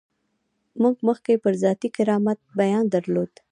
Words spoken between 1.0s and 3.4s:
مخکې پر ذاتي کرامت بیان درلود.